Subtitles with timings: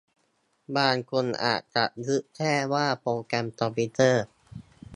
[0.77, 4.23] บางคนอาจจะนึกแค่ว่าโปรแกรมคอมพิวเตอร์